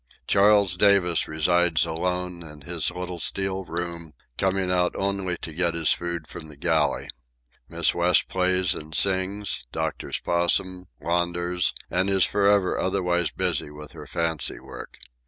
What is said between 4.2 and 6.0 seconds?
coming out only to get his